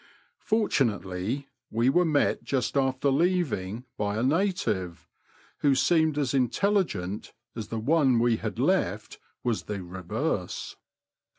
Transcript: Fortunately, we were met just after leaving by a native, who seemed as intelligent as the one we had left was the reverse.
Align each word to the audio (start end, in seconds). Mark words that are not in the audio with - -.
Fortunately, 0.39 1.47
we 1.69 1.87
were 1.87 2.05
met 2.05 2.43
just 2.43 2.75
after 2.75 3.11
leaving 3.11 3.83
by 3.97 4.17
a 4.17 4.23
native, 4.23 5.07
who 5.59 5.75
seemed 5.75 6.17
as 6.17 6.33
intelligent 6.33 7.33
as 7.55 7.67
the 7.67 7.77
one 7.77 8.17
we 8.17 8.37
had 8.37 8.57
left 8.57 9.19
was 9.43 9.65
the 9.65 9.83
reverse. 9.83 10.75